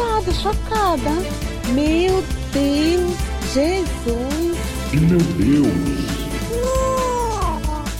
[0.00, 1.10] passada, chocada.
[1.74, 3.16] Meu Deus,
[3.52, 4.58] Jesus.
[4.92, 5.66] Meu Deus.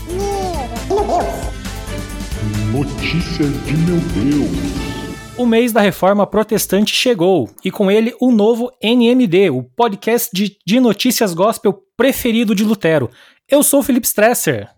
[0.09, 1.51] Meu Deus.
[2.71, 4.91] Notícias de meu Deus.
[5.37, 10.57] O mês da reforma protestante chegou e com ele o novo NMD, o podcast de,
[10.65, 13.09] de notícias gospel preferido de Lutero.
[13.49, 14.69] Eu sou o Felipe Stresser.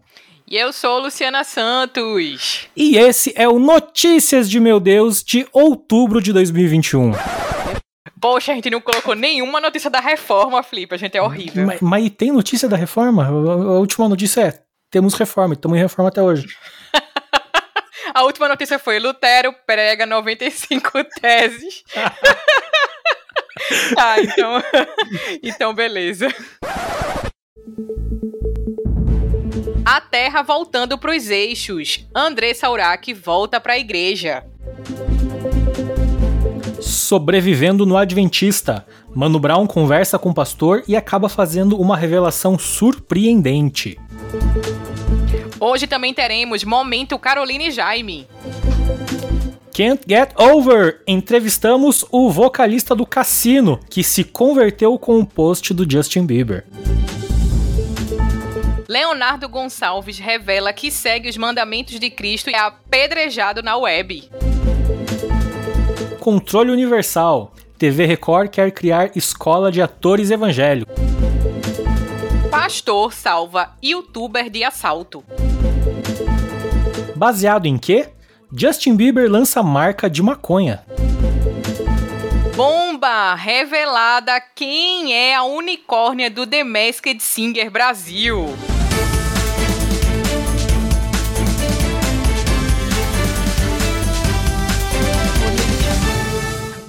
[0.54, 2.68] E eu sou Luciana Santos.
[2.78, 7.12] E esse é o Notícias de Meu Deus de outubro de 2021.
[8.22, 10.94] Poxa, a gente não colocou nenhuma notícia da reforma, Felipe.
[10.94, 11.66] A gente é horrível.
[11.66, 13.26] Mas, mas tem notícia da reforma?
[13.26, 13.32] A,
[13.80, 14.60] última notícia é:
[14.92, 16.46] temos reforma, estamos em reforma até hoje.
[18.14, 21.84] A última notícia foi: Lutero prega 95 teses.
[23.96, 24.64] tá, então.
[25.42, 26.28] então, beleza.
[29.94, 32.04] A Terra voltando para os eixos.
[32.16, 34.44] André Saurac volta para a igreja.
[36.82, 38.88] Sobrevivendo no Adventista.
[39.14, 44.00] Mano Brown conversa com o pastor e acaba fazendo uma revelação surpreendente.
[45.60, 48.28] Hoje também teremos Momento Caroline Jaime.
[49.78, 51.04] Can't Get Over!
[51.06, 56.66] Entrevistamos o vocalista do Cassino, que se converteu com o post do Justin Bieber.
[58.94, 64.30] Leonardo Gonçalves revela que segue os mandamentos de Cristo e é apedrejado na web.
[66.20, 67.52] Controle Universal.
[67.76, 70.94] TV Record quer criar escola de atores evangélicos.
[72.52, 75.24] Pastor salva youtuber de assalto.
[77.16, 78.10] Baseado em quê?
[78.56, 80.86] Justin Bieber lança marca de maconha.
[82.56, 83.34] Bomba!
[83.34, 88.56] Revelada quem é a unicórnia do The Masked Singer Brasil.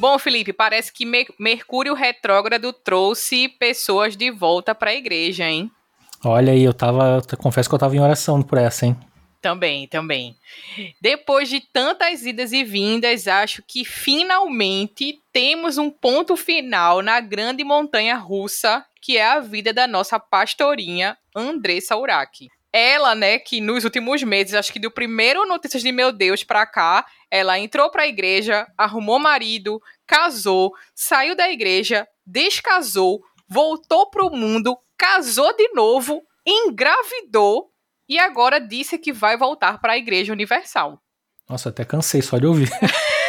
[0.05, 1.07] Bom, Felipe, parece que
[1.39, 5.71] Mercúrio retrógrado trouxe pessoas de volta para a igreja, hein?
[6.23, 8.95] Olha aí, eu tava, eu confesso que eu tava em oração por essa, hein?
[9.41, 10.37] Também, também.
[11.01, 17.65] Depois de tantas idas e vindas, acho que finalmente temos um ponto final na grande
[17.65, 23.85] montanha russa, que é a vida da nossa pastorinha Andressa Uraki ela, né, que nos
[23.85, 28.09] últimos meses, acho que do primeiro Notícias de Meu Deus pra cá, ela entrou pra
[28.09, 37.71] igreja, arrumou marido, casou, saiu da igreja, descasou, voltou pro mundo, casou de novo, engravidou
[38.09, 41.01] e agora disse que vai voltar para a Igreja Universal.
[41.49, 42.69] Nossa, até cansei só de ouvir.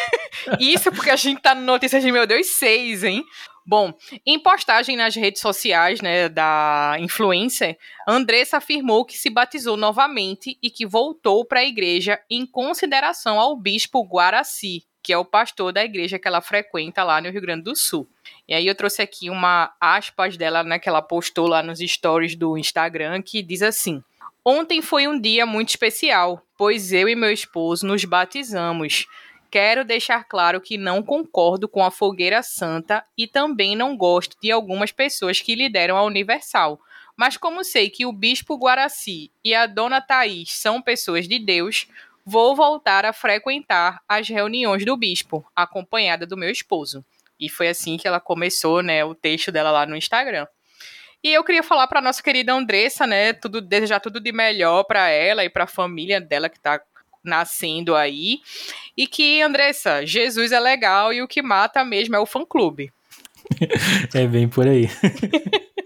[0.60, 3.24] Isso porque a gente tá no Notícias de Meu Deus 6, hein?
[3.66, 3.94] Bom,
[4.24, 7.78] em postagem nas redes sociais, né, da influencer,
[8.08, 13.58] Andressa afirmou que se batizou novamente e que voltou para a igreja em consideração ao
[13.58, 17.64] bispo Guaraci, que é o pastor da igreja que ela frequenta lá no Rio Grande
[17.64, 18.08] do Sul.
[18.48, 22.36] E aí eu trouxe aqui uma aspas dela, né, que ela postou lá nos stories
[22.36, 24.04] do Instagram, que diz assim:
[24.44, 29.08] Ontem foi um dia muito especial, pois eu e meu esposo nos batizamos
[29.50, 34.52] quero deixar claro que não concordo com a fogueira santa e também não gosto de
[34.52, 36.80] algumas pessoas que lideram a Universal.
[37.16, 41.88] Mas como sei que o bispo Guaraci e a dona Thaís são pessoas de Deus,
[42.26, 47.06] vou voltar a frequentar as reuniões do bispo, acompanhada do meu esposo.
[47.40, 50.48] E foi assim que ela começou, né, o texto dela lá no Instagram.
[51.24, 55.10] E eu queria falar para nossa querida Andressa, né, tudo desejar tudo de melhor para
[55.10, 56.82] ela e para a família dela que está
[57.26, 58.40] nascendo aí.
[58.96, 62.92] E que, Andressa, Jesus é legal e o que mata mesmo é o fã-clube.
[64.14, 64.90] é bem por aí.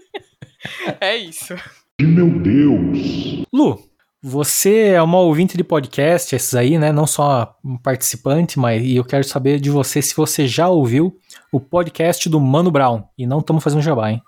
[1.00, 1.54] é isso.
[2.00, 3.44] Meu Deus!
[3.52, 3.82] Lu,
[4.22, 6.92] você é uma ouvinte de podcast, esses aí, né?
[6.92, 11.18] Não só um participante, mas e eu quero saber de você se você já ouviu
[11.50, 13.02] o podcast do Mano Brown.
[13.16, 14.22] E não estamos fazendo jabá, hein?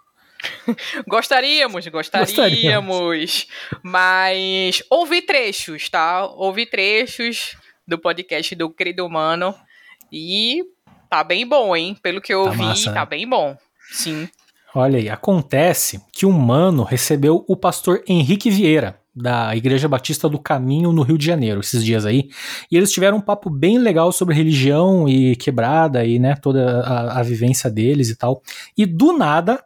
[1.07, 3.47] Gostaríamos, gostaríamos, gostaríamos,
[3.83, 6.25] mas ouvi trechos, tá?
[6.27, 9.55] Ouvi trechos do podcast do querido Mano
[10.11, 10.63] e
[11.09, 11.97] tá bem bom, hein?
[12.03, 13.07] Pelo que eu tá ouvi, massa, tá né?
[13.07, 13.57] bem bom.
[13.91, 14.29] Sim.
[14.75, 20.39] Olha aí, acontece que o Mano recebeu o pastor Henrique Vieira, da Igreja Batista do
[20.39, 22.31] Caminho no Rio de Janeiro, esses dias aí.
[22.71, 27.21] E eles tiveram um papo bem legal sobre religião e quebrada e, né, toda a,
[27.21, 28.43] a vivência deles e tal.
[28.77, 29.63] E do nada,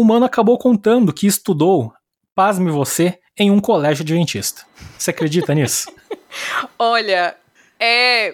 [0.00, 1.92] o mano acabou contando que estudou,
[2.34, 4.64] pasme você, em um colégio adventista.
[4.96, 5.92] Você acredita nisso?
[6.78, 7.36] Olha,
[7.78, 8.28] é,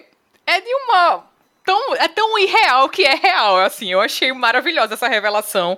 [0.45, 1.25] é de uma
[1.65, 3.91] tão, é tão irreal que é real, assim.
[3.91, 5.77] Eu achei maravilhosa essa revelação.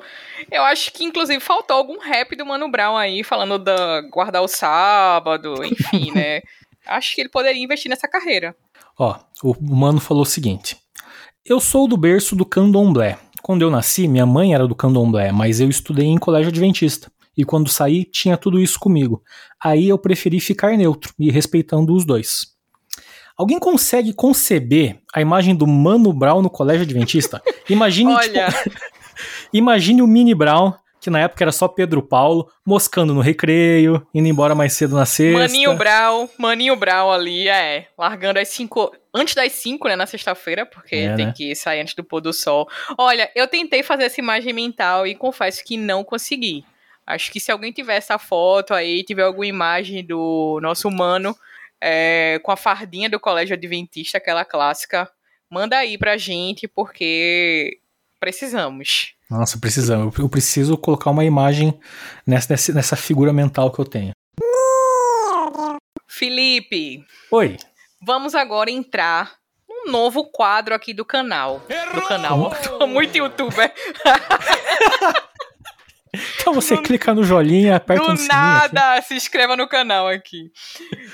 [0.51, 4.47] Eu acho que, inclusive, faltou algum rap do Mano Brown aí, falando da guardar o
[4.47, 6.41] sábado, enfim, né?
[6.85, 8.55] acho que ele poderia investir nessa carreira.
[8.97, 10.77] Ó, o Mano falou o seguinte.
[11.43, 13.17] Eu sou do berço do candomblé.
[13.41, 17.11] Quando eu nasci, minha mãe era do candomblé, mas eu estudei em colégio adventista.
[17.37, 19.23] E quando saí, tinha tudo isso comigo.
[19.63, 22.47] Aí eu preferi ficar neutro e respeitando os dois.
[23.37, 27.41] Alguém consegue conceber a imagem do Mano Brown no colégio adventista?
[27.69, 28.51] Imagine, Olha.
[28.51, 28.75] tipo,
[29.53, 34.27] imagine o Mini Brown, que na época era só Pedro Paulo, moscando no recreio, indo
[34.27, 35.39] embora mais cedo na sexta.
[35.39, 40.65] Maninho Brau, Maninho Brau ali, é, largando às 5, antes das 5, né, na sexta-feira,
[40.65, 41.33] porque É, tem né?
[41.35, 42.67] que sair antes do pôr do sol.
[42.97, 46.65] Olha, eu tentei fazer essa imagem mental e confesso que não consegui.
[47.07, 51.35] Acho que se alguém tiver essa foto aí, tiver alguma imagem do nosso humano
[51.81, 55.09] é, com a fardinha do colégio adventista, aquela clássica,
[55.49, 57.79] manda aí pra gente, porque
[58.19, 59.15] precisamos.
[59.29, 60.17] Nossa, precisamos.
[60.17, 61.79] Eu- Eu preciso colocar uma imagem
[62.25, 64.11] nessa, nessa, nessa figura mental que eu tenho.
[66.07, 67.57] Felipe, Oi.
[68.05, 69.33] Vamos agora entrar
[69.67, 71.61] num novo quadro aqui do canal.
[71.93, 72.51] Do canal.
[72.79, 73.71] Tô muito youtuber.
[76.41, 78.33] Então você clica no jolinho e aperta Do no sininho.
[78.33, 78.73] aqui.
[78.75, 80.51] nada, se inscreva no canal aqui.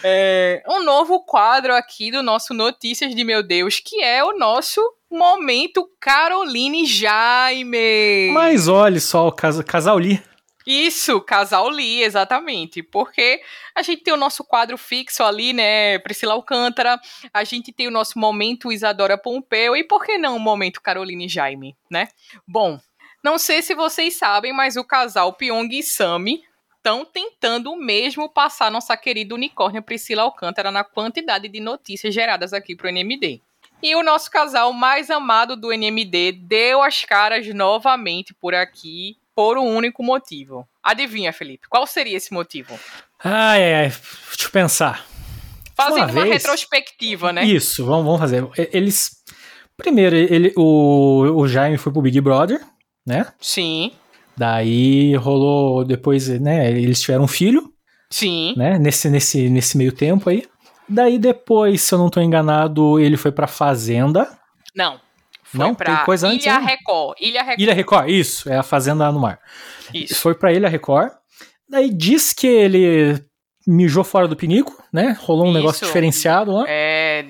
[0.04, 4.82] É, um novo quadro aqui do nosso Notícias de Meu Deus, que é o nosso
[5.12, 8.32] Momento Caroline Jaime.
[8.34, 10.22] Mas olha só, o casa- casal Lee.
[10.68, 12.82] Isso, Casal Lee, exatamente.
[12.82, 13.40] Porque
[13.76, 16.00] a gente tem o nosso quadro fixo ali, né?
[16.00, 17.00] Priscila Alcântara.
[17.32, 19.76] A gente tem o nosso momento Isadora Pompeu.
[19.78, 22.08] E por que não o momento Caroline Jaime, né?
[22.48, 22.80] Bom,
[23.26, 26.44] não sei se vocês sabem, mas o casal Pyong e Sami
[26.78, 32.76] estão tentando mesmo passar nossa querida unicórnia Priscila Alcântara na quantidade de notícias geradas aqui
[32.76, 33.42] pro NMD.
[33.82, 39.58] E o nosso casal mais amado do NMD deu as caras novamente por aqui por
[39.58, 40.68] um único motivo.
[40.84, 41.68] Adivinha, Felipe?
[41.68, 42.80] Qual seria esse motivo?
[43.24, 43.90] Ai, ai, ai.
[43.90, 45.04] Deixa eu pensar.
[45.76, 47.44] Fazendo uma, vez- retrospectiva, né?
[47.44, 48.48] Isso, vamos, vamos fazer.
[48.72, 49.24] Eles.
[49.76, 52.62] Primeiro, ele, o, o Jaime foi pro Big Brother,
[53.06, 53.28] né?
[53.40, 53.92] Sim,
[54.38, 56.70] Daí rolou depois, né?
[56.70, 57.72] Eles tiveram um filho,
[58.10, 58.54] sim.
[58.58, 58.78] né?
[58.78, 60.44] Nesse, nesse, nesse meio tempo aí.
[60.90, 64.28] Daí depois, se eu não tô enganado, ele foi pra Fazenda.
[64.76, 65.00] Não.
[65.44, 65.74] Foi Não?
[65.74, 66.70] pra Tem coisa antes Ilha ainda?
[66.70, 67.18] Record.
[67.20, 67.62] Ilha Record.
[67.62, 69.40] Ilha Record, isso, é a Fazenda no Mar.
[69.94, 70.16] Isso.
[70.16, 71.12] Foi pra Ilha Record.
[71.70, 73.24] Daí diz que ele
[73.66, 75.18] mijou fora do pinico, né?
[75.22, 75.58] Rolou um Isso.
[75.58, 76.66] negócio diferenciado lá.
[76.68, 77.26] É,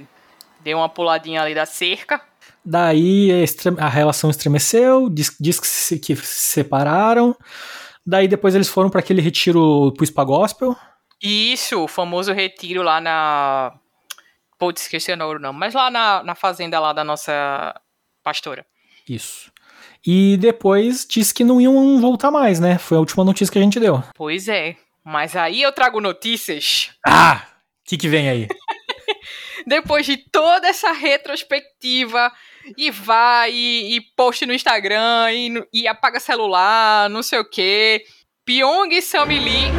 [0.62, 2.20] deu uma puladinha ali da cerca.
[2.66, 7.36] Daí a, estre- a relação estremeceu, diz, diz que, se, que se separaram.
[8.06, 10.76] Daí depois eles foram pra aquele retiro pro Spa Gospel.
[11.22, 13.74] Isso, o famoso retiro lá na.
[14.58, 15.58] Putz, esqueci o nome.
[15.60, 17.74] Mas lá na, na fazenda lá da nossa
[18.24, 18.66] pastora.
[19.08, 19.52] Isso.
[20.06, 22.78] E depois disse que não iam voltar mais, né?
[22.78, 24.04] Foi a última notícia que a gente deu.
[24.16, 24.76] Pois é.
[25.04, 26.92] Mas aí eu trago notícias.
[27.06, 27.42] Ah!
[27.82, 28.48] O que, que vem aí?
[29.68, 32.32] Depois de toda essa retrospectiva,
[32.78, 38.06] e vai, e, e post no Instagram, e, e apaga celular, não sei o quê.
[38.46, 39.72] Pyong e Sammy Lee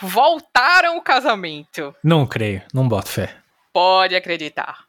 [0.00, 1.94] voltaram o casamento.
[2.02, 3.36] Não creio, não boto fé.
[3.72, 4.86] Pode acreditar.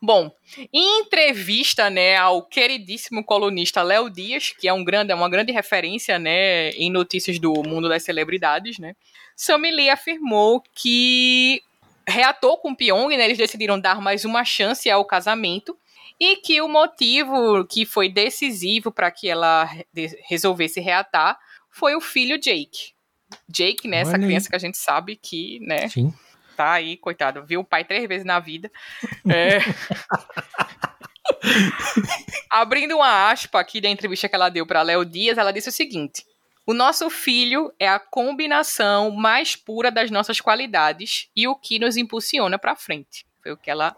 [0.00, 0.30] Bom,
[0.72, 5.50] em entrevista, né, ao queridíssimo colunista Léo Dias, que é um grande, é uma grande
[5.50, 8.94] referência, né, em notícias do mundo das celebridades, né,
[9.34, 11.62] Sammy Lee afirmou que
[12.08, 15.78] reatou com Pyong, né, eles decidiram dar mais uma chance ao casamento
[16.18, 19.68] e que o motivo que foi decisivo para que ela
[20.28, 21.38] resolvesse reatar
[21.70, 22.92] foi o filho Jake.
[23.48, 24.26] Jake, né, essa Olha aí.
[24.26, 26.12] criança que a gente sabe que, né, Sim.
[26.56, 28.70] tá aí, coitado, viu o pai três vezes na vida.
[29.30, 29.58] É.
[32.50, 35.72] Abrindo uma aspa aqui da entrevista que ela deu para Léo Dias, ela disse o
[35.72, 36.24] seguinte:
[36.68, 41.96] O nosso filho é a combinação mais pura das nossas qualidades e o que nos
[41.96, 43.24] impulsiona para frente.
[43.42, 43.96] Foi o que ela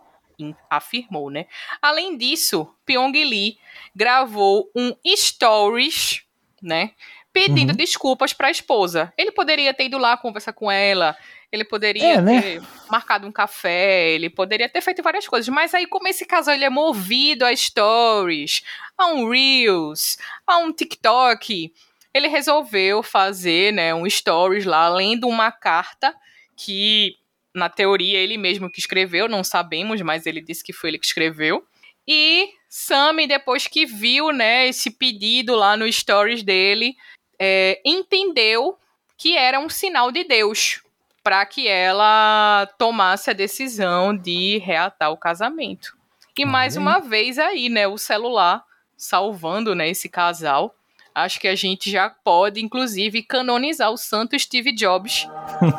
[0.70, 1.46] afirmou, né?
[1.82, 3.58] Além disso, Pyong Lee
[3.92, 6.22] gravou um stories,
[6.62, 6.92] né?
[7.32, 7.76] Pedindo Uhum.
[7.76, 9.12] desculpas para a esposa.
[9.18, 11.16] Ele poderia ter ido lá conversar com ela,
[11.50, 12.40] ele poderia É, né?
[12.40, 16.54] ter marcado um café, ele poderia ter feito várias coisas, mas aí como esse casal
[16.54, 18.62] ele é movido a stories,
[18.96, 21.72] a um Reels, a um TikTok,
[22.12, 26.14] ele resolveu fazer, né, um stories lá, lendo uma carta
[26.57, 27.17] que
[27.55, 31.07] na teoria ele mesmo que escreveu, não sabemos, mas ele disse que foi ele que
[31.07, 31.64] escreveu.
[32.07, 36.97] E Sammy, depois que viu, né, esse pedido lá no stories dele,
[37.38, 38.76] é, entendeu
[39.17, 40.81] que era um sinal de Deus
[41.23, 45.97] para que ela tomasse a decisão de reatar o casamento.
[46.37, 48.64] E mais uma vez aí, né, o celular
[48.97, 50.75] salvando, né, esse casal.
[51.14, 55.26] Acho que a gente já pode, inclusive, canonizar o santo Steve Jobs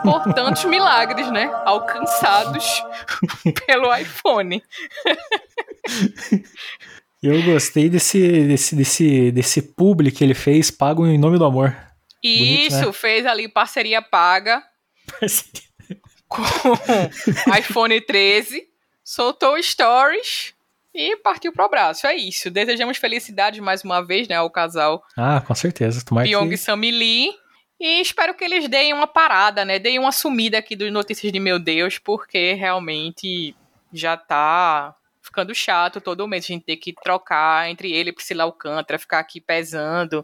[0.04, 1.50] por tantos milagres, né?
[1.66, 2.66] Alcançados
[3.66, 4.64] pelo iPhone.
[7.22, 11.78] Eu gostei desse, desse, desse, desse publi que ele fez, pago em nome do amor.
[12.24, 12.94] Isso, Bonito, né?
[12.94, 14.64] fez ali parceria paga
[16.28, 18.68] com o iPhone 13,
[19.04, 20.54] soltou stories
[20.94, 22.08] e partiu pro abraço.
[22.08, 22.50] É isso.
[22.50, 26.04] Desejamos felicidade mais uma vez, né, ao casal Ah, com certeza.
[26.04, 26.58] Tomara Pyong e que...
[26.58, 27.34] Sammy Lee.
[27.80, 29.80] E espero que eles deem uma parada, né?
[29.80, 33.56] Deem uma sumida aqui dos notícias de meu Deus, porque realmente
[33.92, 38.44] já tá ficando chato todo mês a gente ter que trocar entre ele e Priscila
[38.44, 40.24] Alcântara, ficar aqui pesando.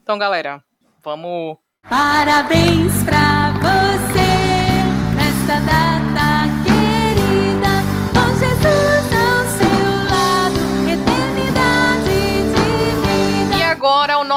[0.00, 0.64] Então, galera,
[1.02, 4.23] vamos Parabéns pra você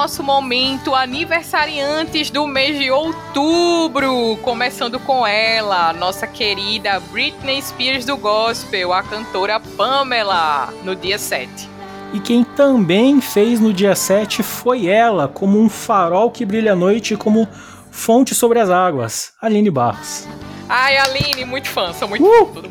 [0.08, 8.16] nosso momento aniversariantes do mês de outubro, começando com ela, nossa querida Britney Spears do
[8.16, 11.52] gospel, a cantora Pamela, no dia 7.
[12.14, 16.76] E quem também fez no dia 7 foi ela, como um farol que brilha à
[16.76, 17.46] noite como
[17.92, 20.26] fonte sobre as águas, Aline Barros.
[20.70, 22.46] Ai, Aline, muito fã, sou muito Uh!
[22.54, 22.62] fã,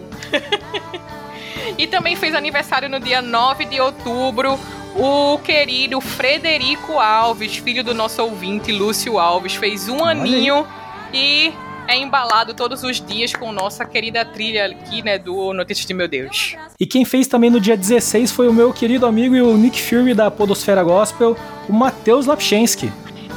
[1.77, 4.59] e também fez aniversário no dia 9 de outubro
[4.99, 10.67] o querido Frederico Alves, filho do nosso ouvinte Lúcio Alves, fez um aninho
[11.13, 11.53] e
[11.87, 16.09] é embalado todos os dias com nossa querida trilha aqui, né, do Notícias de Meu
[16.09, 16.57] Deus.
[16.81, 19.81] E quem fez também no dia 16 foi o meu querido amigo e o Nick
[19.81, 21.37] Fury da Podosfera Gospel,
[21.69, 22.91] o Matheus Lapchensky.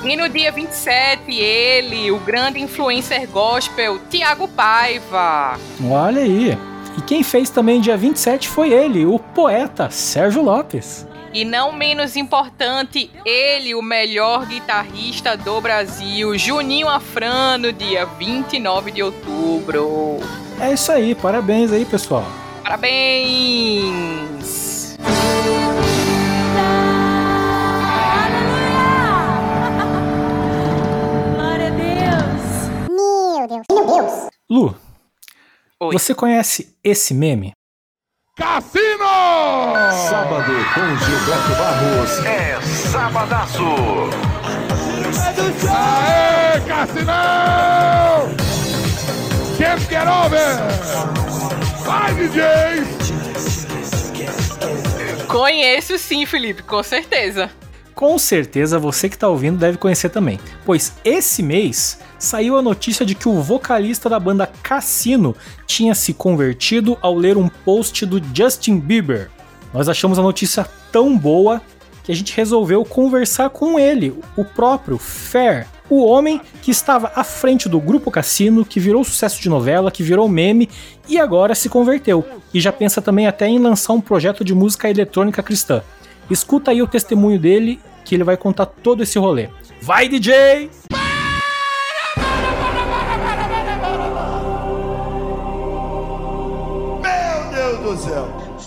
[0.03, 5.59] E no dia 27, ele, o grande influencer gospel, Tiago Paiva.
[5.83, 6.57] Olha aí.
[6.97, 11.05] E quem fez também dia 27 foi ele, o poeta Sérgio Lopes.
[11.31, 18.91] E não menos importante, ele, o melhor guitarrista do Brasil, Juninho Afran, no dia 29
[18.91, 20.17] de outubro.
[20.59, 22.25] É isso aí, parabéns aí, pessoal.
[22.63, 24.09] Parabéns!
[32.87, 34.29] Glória a Deus.
[34.49, 34.75] Lu,
[35.79, 35.93] Oi.
[35.93, 37.53] você conhece esse meme?
[38.39, 39.03] Cassino!
[40.09, 44.09] Sábado com Gilberto Barros é Sabadaço.
[45.69, 48.29] Aê, Cassinão!
[49.57, 50.57] Can't get over!
[51.83, 52.41] Vai, DJ!
[55.27, 57.51] Conheço sim, Felipe, com certeza.
[57.93, 63.05] Com certeza você que está ouvindo deve conhecer também, pois esse mês saiu a notícia
[63.05, 65.35] de que o vocalista da banda Cassino
[65.67, 69.29] tinha se convertido ao ler um post do Justin Bieber.
[69.73, 71.61] Nós achamos a notícia tão boa
[72.03, 77.23] que a gente resolveu conversar com ele, o próprio Fair, o homem que estava à
[77.23, 80.69] frente do grupo Cassino, que virou sucesso de novela, que virou meme
[81.07, 82.25] e agora se converteu.
[82.53, 85.83] E já pensa também até em lançar um projeto de música eletrônica cristã.
[86.29, 89.49] Escuta aí o testemunho dele, que ele vai contar todo esse rolê.
[89.81, 90.69] Vai, DJ!
[90.91, 91.08] Meu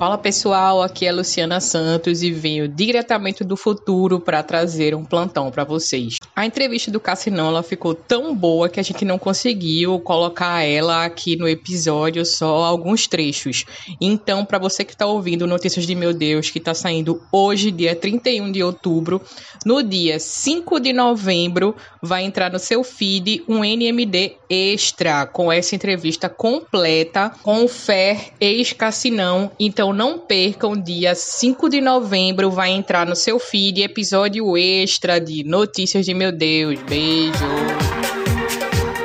[0.02, 5.48] Fala pessoal, aqui é Luciana Santos e venho diretamente do futuro para trazer um plantão
[5.48, 6.16] para vocês.
[6.34, 11.04] A entrevista do Cassinão ela ficou tão boa que a gente não conseguiu colocar ela
[11.04, 13.64] aqui no episódio, só alguns trechos.
[14.00, 17.94] Então, para você que está ouvindo Notícias de Meu Deus, que está saindo hoje, dia
[17.94, 19.22] 31 de outubro,
[19.64, 25.76] no dia 5 de novembro, vai entrar no seu feed um NMD extra com essa
[25.76, 29.52] entrevista completa com o Fer ex-Cassinão.
[29.60, 35.44] Então não percam, dia 5 de novembro vai entrar no seu feed episódio extra de
[35.44, 36.80] Notícias de Meu Deus.
[36.82, 37.32] Beijo!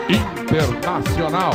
[0.10, 1.52] Internacional.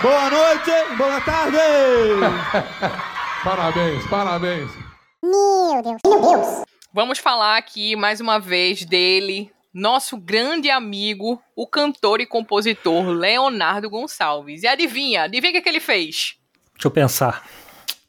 [0.00, 1.56] Boa noite, boa tarde.
[3.44, 4.70] Parabéns, parabéns.
[6.92, 13.90] Vamos falar aqui mais uma vez dele, nosso grande amigo, o cantor e compositor Leonardo
[13.90, 14.62] Gonçalves.
[14.62, 16.37] E adivinha, adivinha o que, que ele fez?
[16.78, 17.44] Deixa eu pensar.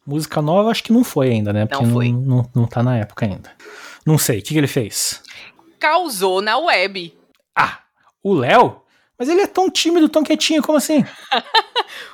[0.05, 1.65] Música nova acho que não foi ainda, né?
[1.65, 2.11] Porque Não foi.
[2.11, 3.51] Não, não, não tá na época ainda.
[4.05, 5.23] Não sei, o que, que ele fez?
[5.79, 7.17] Causou na web.
[7.55, 7.79] Ah,
[8.21, 8.81] o Léo?
[9.17, 11.03] Mas ele é tão tímido, tão quietinho, como assim?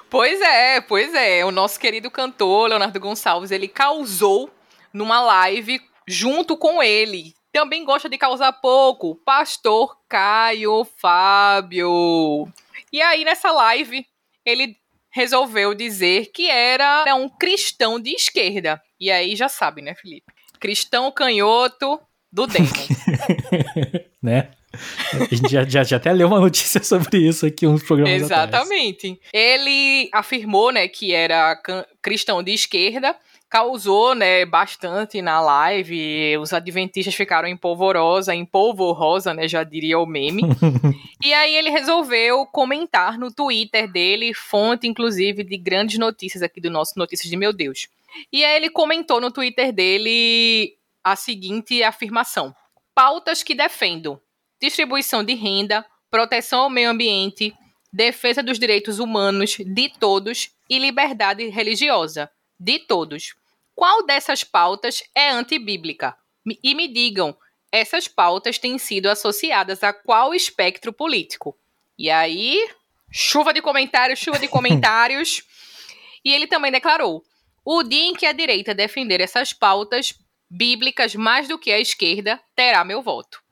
[0.07, 1.43] Pois é, pois é.
[1.43, 4.49] O nosso querido cantor, Leonardo Gonçalves, ele causou
[4.93, 7.33] numa live junto com ele.
[7.51, 12.47] Também gosta de causar pouco, pastor Caio Fábio.
[12.93, 14.05] E aí, nessa live,
[14.45, 14.77] ele
[15.15, 18.81] resolveu dizer que era um cristão de esquerda.
[18.99, 20.35] E aí já sabe, né, Felipe?
[20.59, 21.99] cristão canhoto
[22.31, 22.67] do Demon.
[24.21, 24.49] né?
[25.13, 29.07] A gente já, já, já, até leu uma notícia sobre isso aqui uns programas Exatamente.
[29.07, 29.31] Atrás.
[29.31, 31.55] Ele afirmou, né, que era
[32.01, 33.15] cristão de esquerda,
[33.49, 36.37] causou, né, bastante na live.
[36.37, 40.43] Os adventistas ficaram em polvorosa, em polvorosa, né, já diria o meme.
[41.23, 46.69] e aí ele resolveu comentar no Twitter dele, fonte inclusive de grandes notícias aqui do
[46.69, 47.87] nosso Notícias de Meu Deus.
[48.31, 52.53] E aí ele comentou no Twitter dele a seguinte afirmação:
[52.93, 54.19] pautas que defendo
[54.61, 57.53] distribuição de renda, proteção ao meio ambiente,
[57.91, 63.35] defesa dos direitos humanos de todos e liberdade religiosa de todos.
[63.75, 66.15] Qual dessas pautas é antibíblica?
[66.63, 67.35] E me digam,
[67.71, 71.57] essas pautas têm sido associadas a qual espectro político?
[71.97, 72.69] E aí,
[73.11, 75.43] chuva de comentários, chuva de comentários.
[76.23, 77.23] e ele também declarou:
[77.65, 80.13] o dia em que a direita defender essas pautas
[80.49, 83.43] bíblicas mais do que a esquerda terá meu voto.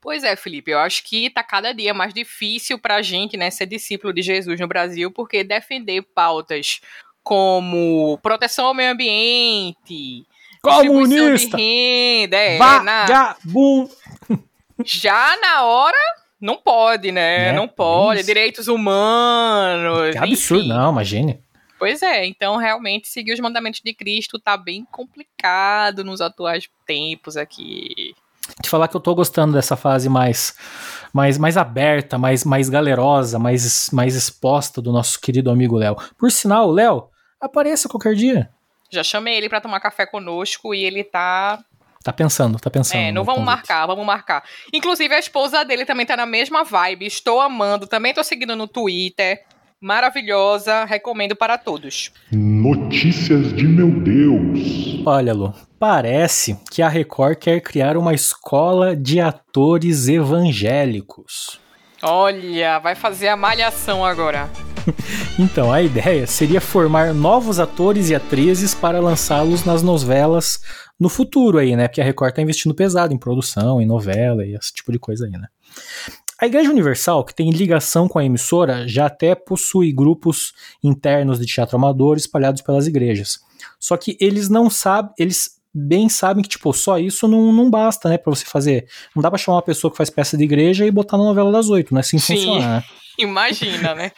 [0.00, 3.64] Pois é, Felipe, eu acho que tá cada dia mais difícil pra gente, né, ser
[3.64, 6.82] discípulo de Jesus no Brasil, porque defender pautas
[7.24, 10.26] como proteção ao meio ambiente,
[10.62, 13.90] comunista, renda, é, vagabundo.
[14.28, 14.38] Na...
[14.84, 15.96] Já na hora
[16.40, 17.48] não pode, né?
[17.48, 18.20] É, não pode.
[18.20, 18.26] Isso.
[18.26, 20.12] Direitos humanos.
[20.12, 21.40] Que absurdo, não, imagine.
[21.78, 27.36] Pois é, então realmente seguir os mandamentos de Cristo tá bem complicado nos atuais tempos
[27.36, 28.14] aqui
[28.62, 30.54] te falar que eu tô gostando dessa fase mais
[31.12, 35.96] mais, mais aberta, mais, mais galerosa, mais, mais exposta do nosso querido amigo Léo.
[36.18, 37.04] Por sinal, Léo,
[37.44, 38.50] apareça qualquer dia.
[38.90, 41.62] Já chamei ele para tomar café conosco e ele tá
[42.02, 43.00] Tá pensando, tá pensando.
[43.00, 43.56] É, não vamos convite.
[43.56, 44.44] marcar, vamos marcar.
[44.74, 47.06] Inclusive, a esposa dele também tá na mesma vibe.
[47.06, 49.42] Estou amando, também tô seguindo no Twitter
[49.80, 52.10] maravilhosa, recomendo para todos.
[52.32, 55.02] Notícias de meu Deus.
[55.04, 61.60] Olha, Lu, parece que a Record quer criar uma escola de atores evangélicos.
[62.02, 64.48] Olha, vai fazer a malhação agora.
[65.38, 70.60] então, a ideia seria formar novos atores e atrizes para lançá-los nas novelas
[70.98, 71.88] no futuro aí, né?
[71.88, 75.26] Porque a Record tá investindo pesado em produção, em novela e esse tipo de coisa
[75.26, 75.48] aí, né?
[76.40, 81.46] A Igreja Universal, que tem ligação com a emissora, já até possui grupos internos de
[81.46, 83.38] teatro amador espalhados pelas igrejas.
[83.78, 88.08] Só que eles não sabem, eles bem sabem que, tipo, só isso não, não basta,
[88.08, 88.86] né, pra você fazer.
[89.14, 91.50] Não dá pra chamar uma pessoa que faz peça de igreja e botar na novela
[91.50, 92.00] das oito, né?
[92.00, 92.84] Assim Sim, funciona, né?
[93.18, 94.12] Imagina, né?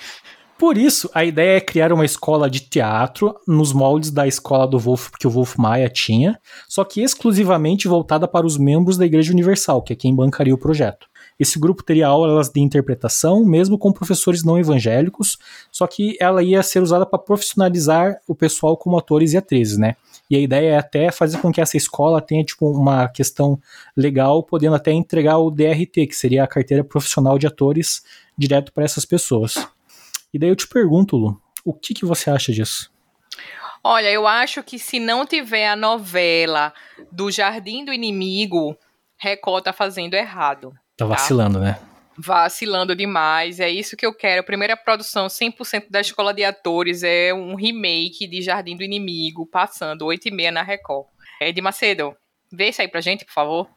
[0.58, 4.78] Por isso, a ideia é criar uma escola de teatro nos moldes da escola do
[4.78, 9.32] Wolf que o Wolf Maia tinha, só que exclusivamente voltada para os membros da Igreja
[9.32, 11.06] Universal, que é quem bancaria o projeto.
[11.38, 15.36] Esse grupo teria aulas de interpretação, mesmo com professores não evangélicos,
[15.70, 19.96] só que ela ia ser usada para profissionalizar o pessoal como atores e atrizes, né?
[20.30, 23.60] E a ideia é até fazer com que essa escola tenha tipo uma questão
[23.94, 28.02] legal, podendo até entregar o DRT, que seria a carteira profissional de atores,
[28.38, 29.75] direto para essas pessoas.
[30.32, 32.90] E daí eu te pergunto, Lu, o que, que você acha disso?
[33.82, 36.72] Olha, eu acho que se não tiver a novela
[37.12, 38.76] do Jardim do Inimigo,
[39.16, 40.72] Record tá fazendo errado.
[40.96, 41.64] Tá vacilando, tá?
[41.64, 41.78] né?
[42.18, 43.60] Vacilando demais.
[43.60, 44.40] É isso que eu quero.
[44.40, 49.46] A primeira produção 100% da Escola de Atores é um remake de Jardim do Inimigo,
[49.46, 51.06] passando 8 e meia na Record.
[51.40, 52.16] Ed Macedo,
[52.52, 53.68] vê isso aí pra gente, por favor.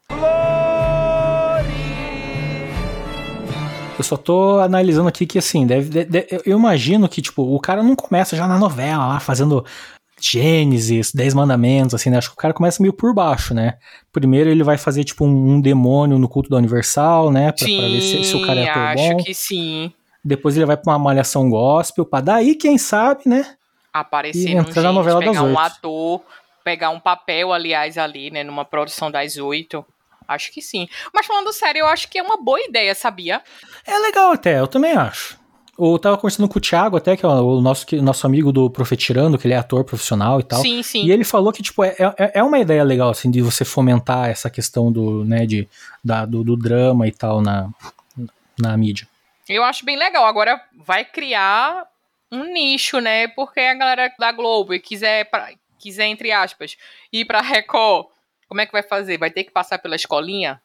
[4.00, 7.84] Eu só tô analisando aqui que, assim, deve, deve, eu imagino que, tipo, o cara
[7.84, 9.66] não começa já na novela lá, fazendo
[10.22, 12.18] Gênesis, Dez Mandamentos, assim, né?
[12.18, 13.78] Acho que o cara começa meio por baixo, né?
[14.12, 17.52] Primeiro ele vai fazer, tipo, um, um demônio no culto da Universal, né?
[17.52, 19.24] Pra, sim, pra ver se, se, o cara é ator acho bom.
[19.24, 19.92] que sim.
[20.24, 23.56] Depois ele vai pra uma malhação gospel, pra daí, quem sabe, né?
[23.92, 26.22] Aparecer num na novela pegar um ator,
[26.64, 28.44] pegar um papel, aliás, ali, né?
[28.46, 29.86] Numa produção das oito.
[30.30, 30.88] Acho que sim.
[31.12, 33.42] Mas falando sério, eu acho que é uma boa ideia, sabia?
[33.84, 35.40] É legal até, eu também acho.
[35.78, 39.38] Eu tava conversando com o Thiago até, que é o nosso, nosso amigo do Profetirando,
[39.38, 40.62] que ele é ator profissional e tal.
[40.62, 41.06] Sim, sim.
[41.06, 44.30] E ele falou que, tipo, é, é, é uma ideia legal, assim, de você fomentar
[44.30, 45.68] essa questão do, né, de,
[46.04, 47.70] da, do, do drama e tal na,
[48.60, 49.08] na mídia.
[49.48, 50.26] Eu acho bem legal.
[50.26, 51.86] Agora vai criar
[52.32, 53.30] um nicho, né?
[53.30, 56.78] Porque a galera da Globo e quiser, pra, quiser entre aspas,
[57.12, 58.08] ir pra Record,
[58.50, 59.18] como é que vai fazer?
[59.20, 60.60] Vai ter que passar pela escolinha?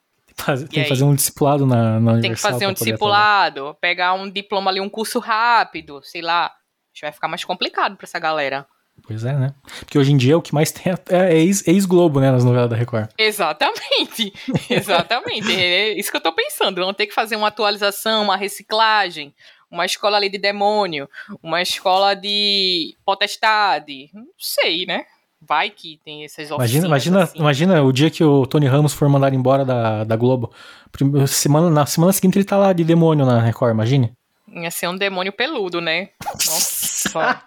[0.68, 4.70] Tem que fazer um discipulado na, na Tem que fazer um discipulado, pegar um diploma
[4.70, 6.46] ali, um curso rápido, sei lá.
[6.46, 8.66] Acho que vai ficar mais complicado pra essa galera.
[9.06, 9.54] Pois é, né?
[9.80, 12.76] Porque hoje em dia o que mais tem é, é ex-Globo, né, nas novelas da
[12.76, 13.10] Record.
[13.18, 14.32] Exatamente,
[14.70, 15.52] exatamente.
[15.52, 16.80] é isso que eu tô pensando.
[16.80, 19.34] Vão ter que fazer uma atualização, uma reciclagem,
[19.70, 21.08] uma escola ali de demônio,
[21.42, 24.10] uma escola de potestade.
[24.14, 25.04] Não sei, né?
[25.46, 26.84] Vai que tem essas oficinas.
[26.84, 27.38] Imagina, imagina, assim.
[27.38, 30.52] imagina o dia que o Tony Ramos for mandado embora da, da Globo.
[30.92, 34.12] Prime- Semana, na semana seguinte ele tá lá de demônio na Record, imagine.
[34.48, 36.10] Ia ser um demônio peludo, né?
[36.24, 37.40] Nossa.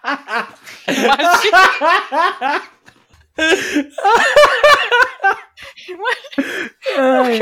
[0.86, 2.62] Imagina.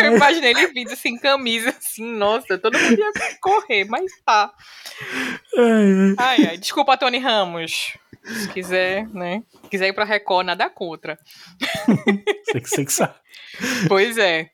[0.05, 4.53] Eu imaginei ele vindo sem camisa, assim, nossa, todo mundo ia correr, mas tá.
[6.19, 7.97] Ai, ai, desculpa, Tony Ramos.
[8.27, 9.43] Se quiser, né?
[9.63, 11.19] Se quiser ir pra Record, nada contra.
[12.45, 13.15] Você que, você que sabe.
[13.89, 14.51] Pois é.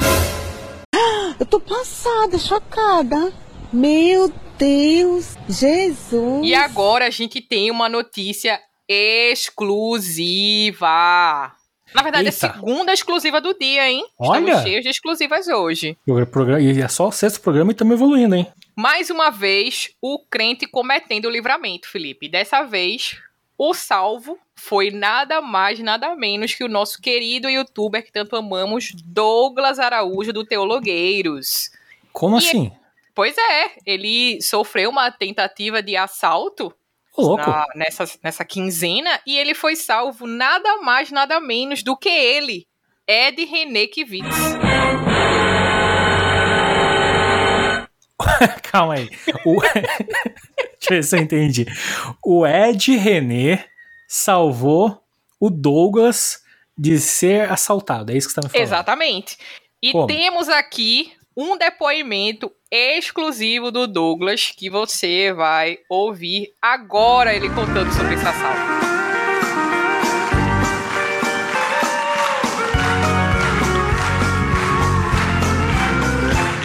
[1.38, 3.32] Eu tô passada, chocada.
[3.72, 6.44] Meu Deus, Jesus.
[6.44, 10.86] E agora a gente tem uma notícia exclusiva.
[11.94, 12.46] Na verdade, Eita.
[12.46, 14.04] é a segunda exclusiva do dia, hein?
[14.18, 14.40] Olha!
[14.40, 15.96] Estamos cheios de exclusivas hoje.
[16.06, 18.46] O programa, e é só o sexto programa e estamos evoluindo, hein?
[18.76, 22.28] Mais uma vez, o crente cometendo o livramento, Felipe.
[22.28, 23.16] Dessa vez,
[23.56, 28.92] o salvo foi nada mais, nada menos que o nosso querido youtuber que tanto amamos,
[29.02, 31.70] Douglas Araújo, do Teologueiros.
[32.12, 32.72] Como E- assim?
[33.14, 36.70] Pois é, ele sofreu uma tentativa de assalto
[37.38, 42.66] na- nessa, nessa quinzena e ele foi salvo nada mais, nada menos do que ele,
[43.08, 44.26] Ed René Kivitz.
[48.62, 49.10] Calma aí.
[49.44, 49.60] O...
[50.80, 51.66] Deixa eu ver se eu entendi.
[52.24, 53.64] O Ed René
[54.08, 55.02] salvou
[55.40, 56.42] o Douglas
[56.76, 58.12] de ser assaltado.
[58.12, 58.66] É isso que você tá me falando.
[58.66, 59.38] Exatamente.
[59.82, 60.06] E Como?
[60.06, 68.14] temos aqui um depoimento exclusivo do Douglas que você vai ouvir agora ele contando sobre
[68.14, 68.85] esse assalto.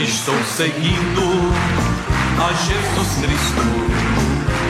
[0.01, 1.21] Estou seguindo
[2.39, 3.61] a Jesus Cristo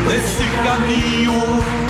[0.05, 1.31] nesse caminho.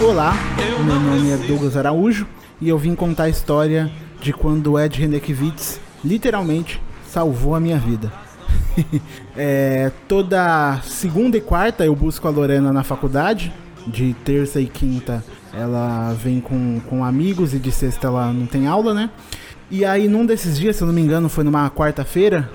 [0.07, 2.27] Olá, meu nome é Douglas Araújo
[2.61, 7.79] e eu vim contar a história de quando o Ed Renekiewicz literalmente salvou a minha
[7.79, 8.13] vida.
[9.35, 13.51] É, toda segunda e quarta eu busco a Lorena na faculdade,
[13.87, 15.23] de terça e quinta
[15.53, 19.09] ela vem com, com amigos e de sexta ela não tem aula, né?
[19.71, 22.49] E aí num desses dias, se eu não me engano, foi numa quarta-feira,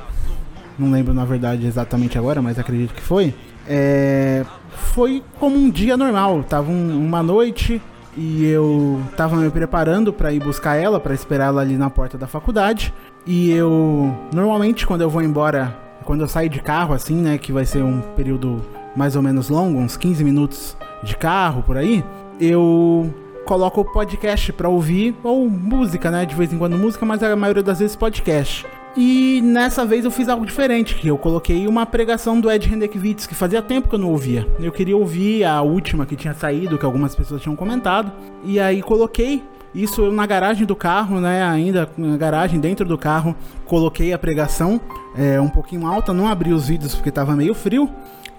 [0.79, 3.35] não lembro na verdade exatamente agora, mas acredito que foi.
[3.69, 6.43] É, foi como um dia normal.
[6.45, 7.81] Tava um- uma noite
[8.17, 12.17] e eu tava me preparando pra ir buscar ela, pra esperar ela ali na porta
[12.17, 12.93] da faculdade.
[13.27, 17.53] E eu normalmente quando eu vou embora, quando eu saio de carro assim, né, que
[17.53, 18.63] vai ser um período
[18.95, 22.05] mais ou menos longo, uns 15 minutos de carro por aí,
[22.41, 23.13] eu
[23.45, 27.35] coloco o podcast pra ouvir ou música, né, de vez em quando música, mas a
[27.37, 28.65] maioria das vezes podcast.
[28.97, 33.27] E nessa vez eu fiz algo diferente, que eu coloquei uma pregação do Ed Renekiewicz,
[33.27, 34.49] que fazia tempo que eu não ouvia.
[34.59, 38.11] Eu queria ouvir a última que tinha saído, que algumas pessoas tinham comentado.
[38.43, 39.43] E aí coloquei
[39.75, 41.45] isso na garagem do carro, né?
[41.45, 44.81] Ainda na garagem, dentro do carro, coloquei a pregação
[45.15, 47.91] é, um pouquinho alta, não abri os vídeos porque tava meio frio.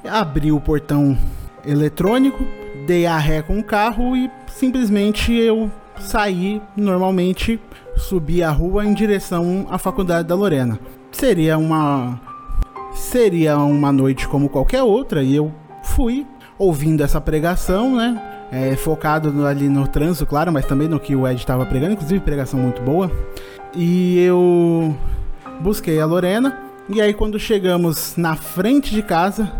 [0.03, 1.15] Abri o portão
[1.63, 2.43] eletrônico,
[2.87, 7.59] dei a ré com o carro e simplesmente eu saí normalmente,
[7.97, 10.79] subi a rua em direção à faculdade da Lorena.
[11.11, 12.19] Seria uma
[12.93, 15.51] seria uma noite como qualquer outra e eu
[15.83, 16.25] fui
[16.57, 18.21] ouvindo essa pregação, né?
[18.51, 21.93] É, focado no- ali no trânsito, claro, mas também no que o Ed estava pregando,
[21.93, 23.11] inclusive pregação muito boa.
[23.75, 24.95] E eu
[25.59, 26.57] busquei a Lorena.
[26.89, 29.51] E aí quando chegamos na frente de casa,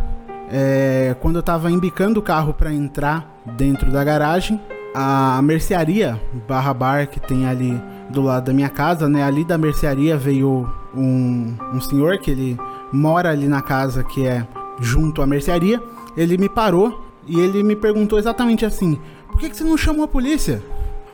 [0.49, 4.59] é, quando eu tava embicando o carro para entrar dentro da garagem,
[4.99, 7.79] a mercearia barra bar que tem ali
[8.09, 9.21] do lado da minha casa, né?
[9.21, 12.57] Ali da mercearia veio um, um senhor que ele
[12.91, 14.47] mora ali na casa que é
[14.79, 15.79] junto à mercearia.
[16.15, 20.03] Ele me parou e ele me perguntou exatamente assim: Por que, que você não chamou
[20.03, 20.63] a polícia?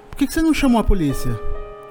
[0.10, 1.38] Por que, que você não chamou a polícia?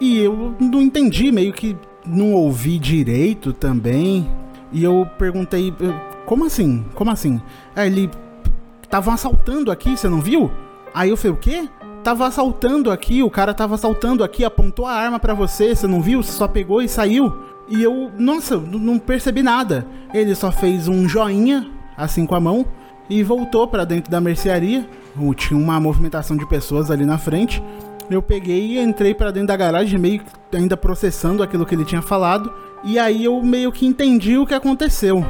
[0.01, 1.77] E eu não entendi, meio que
[2.07, 4.31] não ouvi direito também.
[4.73, 6.87] E eu perguntei: "Eu- Como assim?
[6.95, 7.39] Como assim?
[7.77, 8.11] Aí ele.
[8.83, 10.51] Estavam assaltando aqui, você não viu?
[10.95, 11.69] Aí eu falei: O quê?
[12.03, 16.03] Tava assaltando aqui, o cara tava assaltando aqui, apontou a arma pra você, você não
[16.03, 16.21] viu?
[16.23, 17.33] Você só pegou e saiu.
[17.69, 19.87] E eu, nossa, não percebi nada.
[20.13, 22.67] Ele só fez um joinha, assim com a mão,
[23.09, 24.89] e voltou pra dentro da mercearia.
[25.37, 27.63] Tinha uma movimentação de pessoas ali na frente.
[28.11, 31.85] Eu peguei e entrei pra dentro da garagem, meio que ainda processando aquilo que ele
[31.85, 32.53] tinha falado.
[32.83, 35.25] E aí eu meio que entendi o que aconteceu.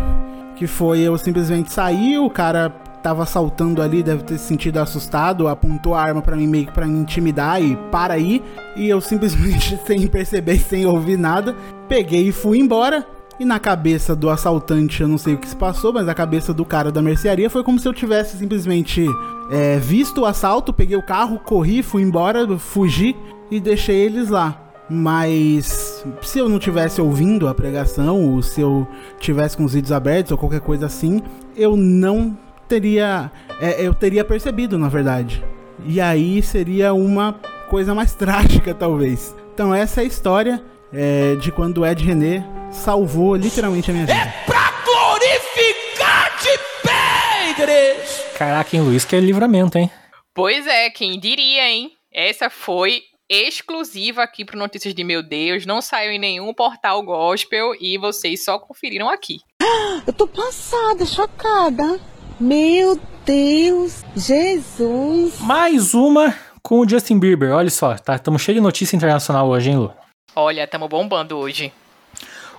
[0.56, 2.70] Que foi eu simplesmente saí, o cara
[3.02, 6.72] tava saltando ali, deve ter se sentido assustado, apontou a arma pra mim meio que
[6.72, 8.42] pra me intimidar e para aí.
[8.76, 11.54] E eu simplesmente, sem perceber, sem ouvir nada,
[11.88, 13.06] peguei e fui embora.
[13.40, 16.54] E na cabeça do assaltante, eu não sei o que se passou, mas na cabeça
[16.54, 19.04] do cara da mercearia foi como se eu tivesse simplesmente
[19.50, 23.16] é, visto o assalto, peguei o carro, corri, fui embora, fugi
[23.50, 24.58] e deixei eles lá.
[24.88, 28.86] Mas se eu não tivesse ouvindo a pregação, ou se eu
[29.18, 31.22] tivesse com os vídeos abertos ou qualquer coisa assim,
[31.56, 32.36] eu não
[32.72, 33.30] teria.
[33.61, 35.44] É, eu teria percebido, na verdade.
[35.85, 37.35] E aí seria uma
[37.68, 39.35] coisa mais trágica, talvez.
[39.52, 44.06] Então essa é a história é, de quando o Ed René salvou literalmente a minha
[44.06, 44.18] vida.
[44.18, 48.22] É pra glorificar de pé, igreja!
[48.38, 49.90] Caraca, hein, Luiz, que é livramento, hein?
[50.35, 51.92] Pois é, quem diria, hein?
[52.11, 57.74] Essa foi exclusiva aqui pro Notícias de Meu Deus, não saiu em nenhum portal gospel
[57.80, 59.40] e vocês só conferiram aqui.
[60.06, 62.12] Eu tô passada, chocada.
[62.42, 65.38] Meu Deus, Jesus.
[65.38, 67.55] Mais uma com o Justin Bieber.
[67.55, 69.94] Olha só, tá, estamos cheios de notícia internacional hoje, hein, Lu?
[70.35, 71.72] Olha, tamo bombando hoje.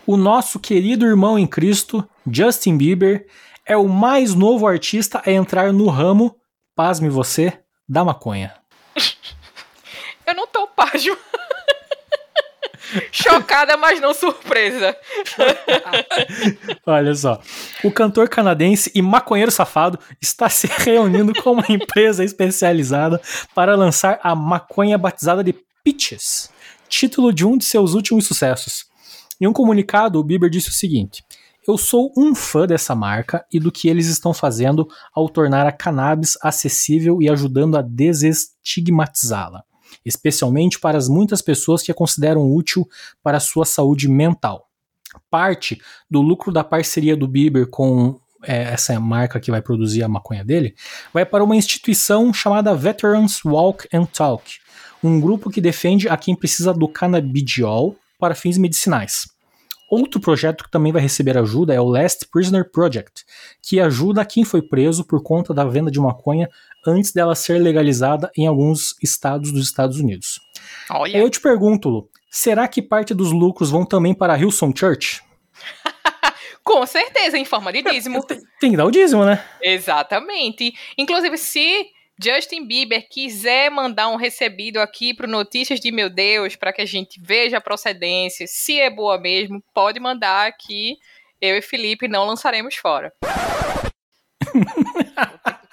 [0.08, 3.28] O nosso querido irmão em Cristo, Justin Bieber,
[3.66, 6.34] é o mais novo artista a entrar no ramo,
[6.74, 8.54] pasme você, da maconha.
[10.26, 11.18] Eu não tô págio.
[13.12, 14.96] Chocada, mas não surpresa.
[16.86, 17.42] Olha só.
[17.84, 23.22] O cantor canadense e maconheiro safado está se reunindo com uma empresa especializada
[23.54, 26.50] para lançar a maconha batizada de Peaches,
[26.88, 28.86] título de um de seus últimos sucessos.
[29.40, 31.24] Em um comunicado, o Bieber disse o seguinte:
[31.68, 35.72] Eu sou um fã dessa marca e do que eles estão fazendo ao tornar a
[35.72, 39.64] cannabis acessível e ajudando a desestigmatizá-la
[40.06, 42.88] especialmente para as muitas pessoas que a consideram útil
[43.22, 44.68] para a sua saúde mental.
[45.30, 50.08] Parte do lucro da parceria do Bieber com é, essa marca que vai produzir a
[50.08, 50.76] maconha dele
[51.14, 54.60] vai para uma instituição chamada Veterans Walk and Talk,
[55.04, 59.33] um grupo que defende a quem precisa do canabidiol para fins medicinais.
[59.90, 63.26] Outro projeto que também vai receber ajuda é o Last Prisoner Project,
[63.62, 66.50] que ajuda quem foi preso por conta da venda de maconha
[66.86, 70.40] antes dela ser legalizada em alguns estados dos Estados Unidos.
[70.90, 71.18] Olha.
[71.18, 75.22] Eu te pergunto, Lu, será que parte dos lucros vão também para a Hillsong Church?
[76.64, 78.24] Com certeza, em forma de dízimo.
[78.60, 79.44] Tem que dar o dízimo, né?
[79.62, 80.74] Exatamente.
[80.98, 81.88] Inclusive, se
[82.22, 86.86] Justin Bieber quiser mandar um recebido aqui pro Notícias de Meu Deus, para que a
[86.86, 90.98] gente veja a procedência, se é boa mesmo, pode mandar aqui.
[91.42, 93.12] Eu e Felipe não lançaremos fora.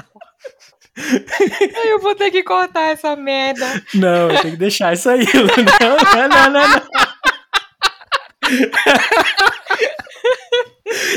[1.84, 3.64] Eu vou ter que cortar essa merda.
[3.94, 5.24] Não, tem que deixar isso aí.
[5.80, 6.82] Não, não, não, não.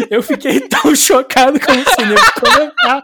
[0.09, 3.03] Eu fiquei tão chocado com o cinema comentar.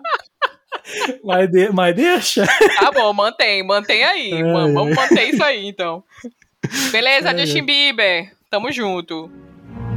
[1.24, 2.46] Mas, de, mas deixa.
[2.80, 4.34] Tá bom, mantém, mantém aí.
[4.34, 6.04] Ai, Vamos vamos manter isso aí, então.
[6.92, 8.32] Beleza, Ai, Justin Bieber.
[8.50, 9.32] Tamo junto.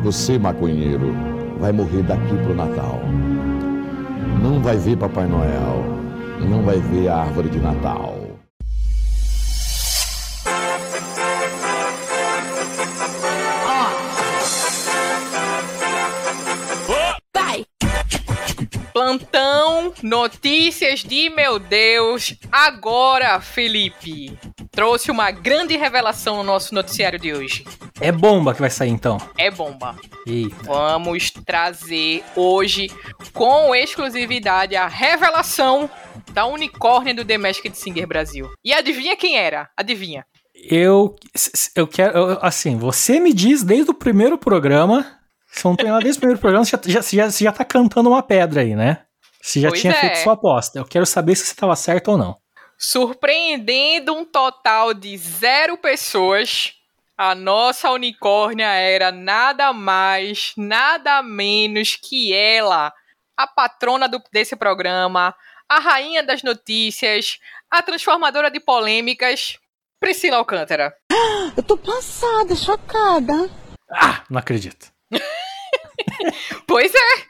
[0.02, 1.14] Você, maconheiro,
[1.58, 3.00] vai morrer daqui pro Natal.
[4.42, 5.85] Não vai ver Papai Noel.
[6.40, 8.21] Não vai ver a árvore de Natal.
[19.18, 22.35] Plantão Notícias de Meu Deus.
[22.51, 24.38] Agora, Felipe.
[24.70, 27.64] Trouxe uma grande revelação no nosso noticiário de hoje.
[28.01, 29.18] É bomba que vai sair então.
[29.37, 29.96] É bomba.
[30.27, 30.57] Eita.
[30.64, 32.90] Vamos trazer hoje,
[33.35, 35.90] com exclusividade, a revelação
[36.33, 38.51] da unicórnia do The Masked Singer Brasil.
[38.64, 39.68] E adivinha quem era?
[39.77, 40.25] Adivinha.
[40.55, 41.16] Eu,
[41.77, 42.16] eu quero.
[42.16, 45.18] eu- assim, você me diz desde o primeiro programa.
[45.52, 47.52] Se eu não tem nada desde o primeiro programa, você já, você já, você já
[47.52, 49.04] tá cantando uma pedra aí, né?
[49.40, 49.96] Você já Pois tinha é.
[50.00, 50.78] feito sua aposta.
[50.78, 52.36] Eu quero saber se você estava certo ou não.
[52.78, 56.72] Surpreendendo um total de zero pessoas,
[57.16, 62.92] a nossa unicórnia era nada mais, nada menos que ela,
[63.36, 65.34] a patrona do- desse programa,
[65.68, 67.38] a rainha das notícias,
[67.70, 69.58] a transformadora de polêmicas,
[70.00, 70.94] Priscila Alcântara.
[71.56, 73.50] Eu tô passada, chocada.
[73.90, 74.90] Ah, não acredito.
[76.66, 77.24] Pois é,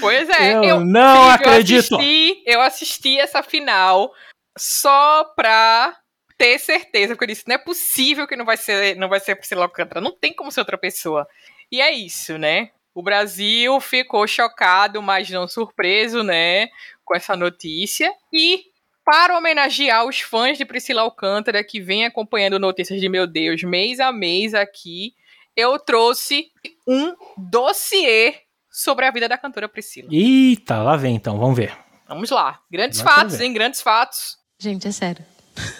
[0.00, 0.52] pois é.
[0.70, 1.94] Eu não Felipe, acredito.
[1.94, 4.12] Eu assisti, eu assisti essa final
[4.56, 5.96] só pra
[6.38, 9.36] ter certeza, porque eu disse, não é possível que não vai ser, não vai ser
[9.36, 11.26] Priscila Alcântara, não tem como ser outra pessoa.
[11.70, 12.70] E é isso, né?
[12.94, 16.68] O Brasil ficou chocado, mas não surpreso, né,
[17.04, 18.12] com essa notícia.
[18.32, 18.66] E
[19.04, 24.00] para homenagear os fãs de Priscila Alcântara que vem acompanhando notícias de meu Deus mês
[24.00, 25.14] a mês aqui,
[25.56, 26.48] eu trouxe
[26.86, 28.34] um dossiê
[28.70, 30.08] sobre a vida da cantora Priscila.
[30.12, 31.76] Eita, lá vem então, vamos ver.
[32.08, 32.60] Vamos lá.
[32.70, 33.44] Grandes Vai fatos, ver.
[33.44, 33.52] hein?
[33.52, 34.36] Grandes fatos.
[34.58, 35.24] Gente, é sério.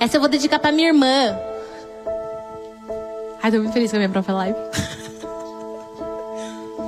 [0.00, 1.36] Essa eu vou dedicar pra minha irmã.
[3.42, 4.58] Ai, tô muito feliz com a minha própria live.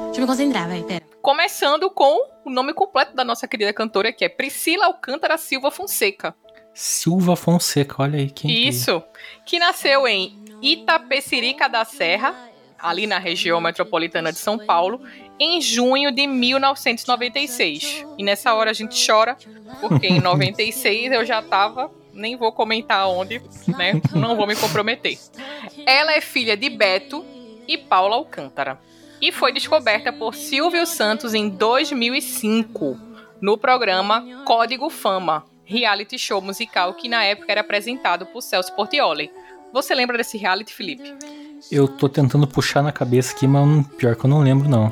[0.06, 1.04] Deixa eu me concentrar, vai, pera.
[1.22, 6.34] Começando com o nome completo da nossa querida cantora, que é Priscila Alcântara Silva Fonseca.
[6.82, 8.50] Silva Fonseca, olha aí quem.
[8.50, 9.02] que- Isso.
[9.44, 12.34] Que nasceu em Itapecerica da Serra,
[12.78, 14.98] ali na região metropolitana de São Paulo,
[15.38, 18.04] em junho de 1996.
[18.16, 19.36] E nessa hora a gente chora,
[19.82, 23.42] porque em 96 eu já tava, nem vou comentar onde,
[23.76, 24.00] né?
[24.14, 25.18] Não vou me comprometer.
[25.86, 27.22] Ela é filha de Beto
[27.68, 28.78] e Paula Alcântara.
[29.20, 32.98] E foi descoberta por Silvio Santos em 2005,
[33.38, 39.30] no programa Código Fama, reality show musical que na época era apresentado por Celso Portioli.
[39.72, 41.14] Você lembra desse reality, Felipe?
[41.70, 44.88] Eu tô tentando puxar na cabeça aqui, mas pior que eu não lembro, não.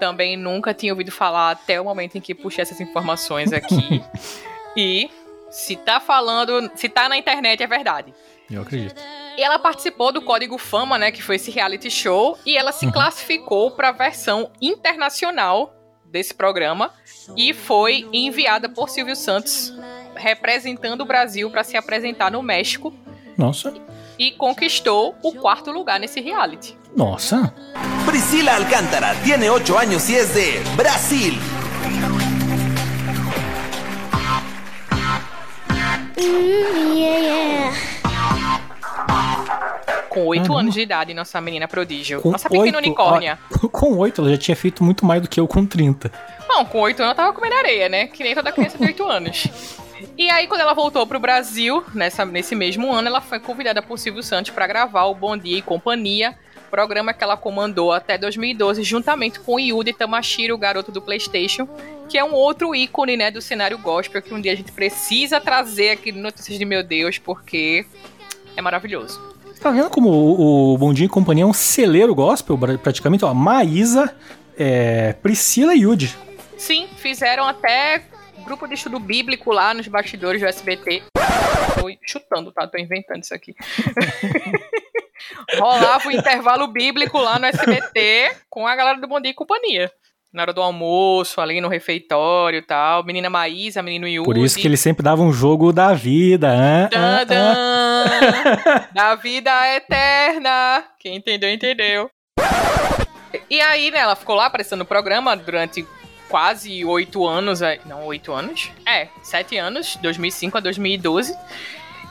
[0.00, 4.02] Também nunca tinha ouvido falar até o momento em que puxei essas informações aqui.
[4.76, 5.08] e
[5.48, 8.12] se tá falando, se tá na internet é verdade.
[8.50, 9.00] Eu acredito.
[9.36, 12.90] E ela participou do Código Fama, né, que foi esse reality show, e ela se
[12.90, 15.72] classificou para a versão internacional
[16.04, 16.92] desse programa
[17.36, 19.72] e foi enviada por Silvio Santos
[20.16, 22.92] representando o Brasil para se apresentar no México
[23.36, 23.72] Nossa.
[24.18, 26.76] e conquistou o quarto lugar nesse reality.
[26.96, 27.52] Nossa.
[28.06, 31.34] Priscila Alcántara tiene 8 años y es de Brasil.
[40.08, 42.22] Com oito anos de idade, nossa menina prodígio.
[42.22, 43.38] Com nossa pequena oito- unicórnia.
[43.62, 46.10] ó, com oito, ela já tinha feito muito mais do que eu com 30.
[46.48, 48.06] Não, com oito anos eu tava comendo areia, né?
[48.06, 49.48] Que nem toda criança de oito anos.
[50.16, 53.98] E aí, quando ela voltou pro Brasil, nessa, nesse mesmo ano, ela foi convidada por
[53.98, 56.36] Silvio Santos para gravar o Bom Dia e Companhia,
[56.70, 61.68] programa que ela comandou até 2012, juntamente com Yude Tamashiro, o garoto do PlayStation,
[62.08, 65.40] que é um outro ícone, né, do cenário gospel que um dia a gente precisa
[65.40, 67.86] trazer aqui no Notícias de Meu Deus, porque
[68.56, 69.20] é maravilhoso.
[69.60, 73.24] Tá vendo como o, o Bom Dia e Companhia é um celeiro gospel, pra- praticamente?
[73.24, 74.14] Ó, Maísa,
[74.58, 76.14] é, Priscila e Yudi.
[76.58, 78.02] Sim, fizeram até
[78.46, 81.02] grupo de estudo bíblico lá nos bastidores do SBT.
[81.74, 82.66] Tô chutando, tá?
[82.66, 83.54] Tô inventando isso aqui.
[85.58, 89.90] Rolava o intervalo bíblico lá no SBT com a galera do Bom Dia e Companhia.
[90.32, 93.04] Na hora do almoço, ali no refeitório e tal.
[93.04, 94.26] Menina Maísa, menino Yudi.
[94.26, 96.88] Por isso que eles sempre davam um jogo da vida.
[96.90, 98.04] Tadã!
[98.94, 100.84] da vida eterna.
[101.00, 102.10] Quem entendeu, entendeu.
[103.50, 105.86] E aí, né, ela ficou lá aparecendo no programa durante
[106.28, 107.60] quase oito anos.
[107.84, 108.70] Não, oito anos?
[108.84, 111.36] É, sete anos, 2005 a 2012.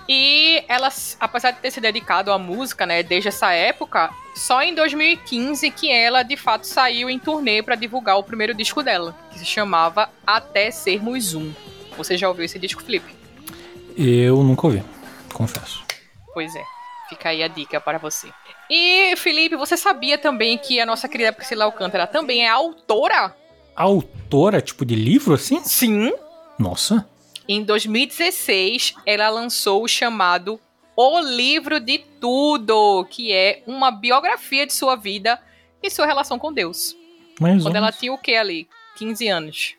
[0.08, 4.76] E ela, apesar de ter se dedicado à música, né, desde essa época, só em
[4.76, 9.40] 2015 que ela, de fato, saiu em turnê para divulgar o primeiro disco dela, que
[9.40, 11.52] se chamava Até Sermos Um.
[11.98, 13.16] Você já ouviu esse disco, Felipe?
[13.98, 14.84] Eu nunca ouvi,
[15.34, 15.84] confesso.
[16.34, 16.64] Pois é,
[17.10, 18.28] fica aí a dica para você.
[18.70, 23.36] E, Felipe, você sabia também que a nossa querida Priscila Alcântara também é autora?
[23.76, 25.62] Autora, tipo, de livro assim?
[25.64, 26.14] Sim.
[26.58, 27.08] Nossa.
[27.48, 30.60] Em 2016, ela lançou o chamado
[30.96, 35.40] O Livro de Tudo, que é uma biografia de sua vida
[35.84, 36.96] e sua relação com Deus.
[37.40, 38.68] Mais Quando ela tinha o que ali?
[38.98, 39.76] 15 anos.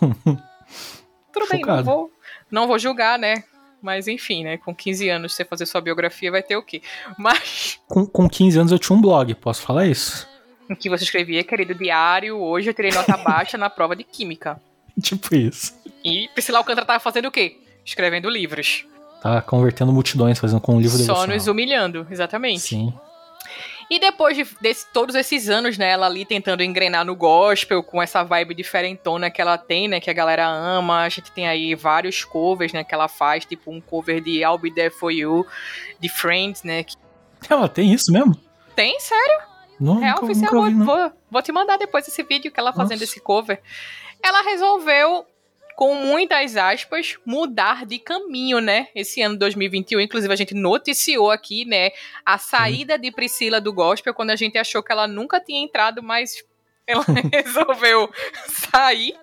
[1.32, 2.12] Tudo bem, não vou,
[2.50, 3.42] não vou julgar, né?
[3.80, 4.58] Mas enfim, né?
[4.58, 6.82] Com 15 anos, você fazer sua biografia vai ter o quê?
[7.16, 10.28] Mas Com, com 15 anos eu tinha um blog, posso falar isso?
[10.68, 14.60] Em que você escrevia, querido diário, hoje eu tirei nota baixa na prova de química.
[15.00, 15.74] Tipo isso.
[16.04, 17.58] E Priscila Alcântara tava fazendo o quê?
[17.84, 18.84] Escrevendo livros.
[19.22, 21.36] Tá convertendo multidões, fazendo com um livro Só devocional.
[21.36, 22.60] nos humilhando, exatamente.
[22.60, 22.92] Sim.
[23.90, 24.44] E depois de
[24.92, 29.40] todos esses anos, né, ela ali tentando engrenar no gospel, com essa vibe diferentona que
[29.40, 31.00] ela tem, né, que a galera ama.
[31.04, 34.58] A gente tem aí vários covers, né, que ela faz, tipo um cover de I'll
[34.58, 35.46] Be There For You,
[35.98, 36.82] de Friends, né.
[36.84, 36.96] que-
[37.48, 38.36] Ela tem isso mesmo?
[38.76, 39.47] Tem, sério?
[39.80, 43.00] Não, É nunca, oficial, nunca vou, vou, te mandar depois esse vídeo que ela fazendo
[43.00, 43.04] Nossa.
[43.04, 43.60] esse cover.
[44.22, 45.24] Ela resolveu,
[45.76, 48.88] com muitas aspas, mudar de caminho, né?
[48.94, 51.90] Esse ano 2021, inclusive a gente noticiou aqui, né,
[52.26, 56.02] a saída de Priscila do gospel quando a gente achou que ela nunca tinha entrado,
[56.02, 56.42] mas
[56.86, 58.10] ela resolveu
[58.48, 59.14] sair,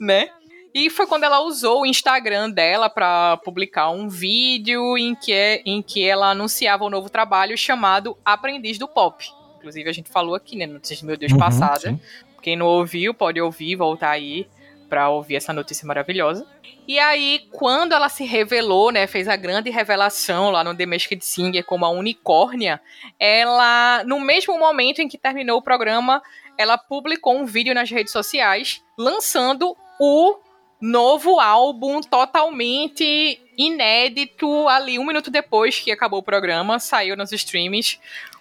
[0.00, 0.30] né?
[0.72, 5.82] E foi quando ela usou o Instagram dela para publicar um vídeo em que, em
[5.82, 9.39] que ela anunciava um novo trabalho chamado Aprendiz do Pop.
[9.60, 10.66] Inclusive, a gente falou aqui, né?
[10.66, 11.78] Notícias de Meu Deus Uhum, passada.
[11.78, 12.00] sim.
[12.42, 14.46] Quem não ouviu, pode ouvir, voltar aí
[14.88, 16.46] pra ouvir essa notícia maravilhosa.
[16.88, 21.24] E aí, quando ela se revelou, né, fez a grande revelação lá no The Masked
[21.24, 22.80] Singer como a unicórnia,
[23.18, 26.20] ela, no mesmo momento em que terminou o programa,
[26.58, 30.38] ela publicou um vídeo nas redes sociais lançando o
[30.80, 38.00] novo álbum totalmente inédito ali um minuto depois que acabou o programa, saiu nos streams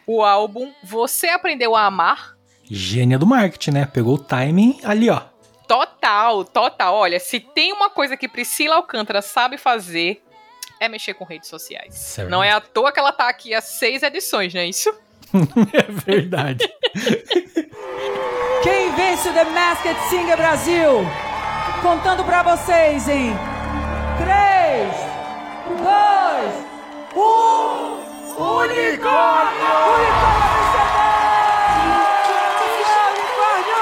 [0.10, 2.36] o álbum Você Aprendeu a Amar.
[2.64, 3.86] Gênia do marketing, né?
[3.86, 5.22] Pegou o timing ali, ó.
[5.68, 6.96] Total, total.
[6.96, 10.24] Olha, se tem uma coisa que Priscila Alcântara sabe fazer,
[10.80, 11.94] é mexer com redes sociais.
[11.94, 12.28] Certo.
[12.28, 14.92] Não é à toa que ela tá aqui há seis edições, não é isso?
[15.74, 16.68] é verdade.
[18.64, 21.06] Quem vence o The Masked Singer Brasil?
[21.84, 23.32] Contando pra vocês em
[24.18, 24.92] 3,
[25.78, 25.86] 2,
[27.96, 27.99] 1.
[28.40, 29.76] Unicórnio!
[33.10, 33.80] Unicórnio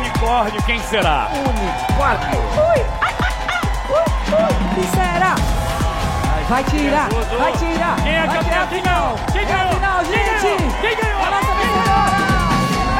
[0.00, 1.28] Unicórnio, quem será?
[1.32, 2.40] Unicórnio!
[2.70, 2.84] Ui!
[4.74, 5.34] Quem será?
[6.48, 7.08] Vai tirar,
[7.38, 7.96] vai tirar.
[8.02, 8.66] Quem é campeão?
[8.68, 9.00] Quem final.
[9.02, 9.18] ganhou?
[9.32, 9.72] Quem É ganhou?
[9.74, 10.42] final, Quem gente.
[10.42, 10.58] ganhou?
[10.80, 11.22] Quem ganhou?
[11.22, 12.16] A nossa Quem vencedora.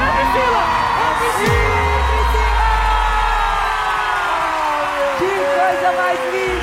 [0.01, 0.65] É Priscila!
[5.19, 6.56] Que coisa mais linda!